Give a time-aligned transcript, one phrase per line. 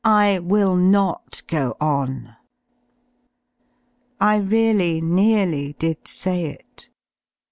[0.03, 2.35] I will not go on." J^
[4.19, 6.89] I really nearly did say it.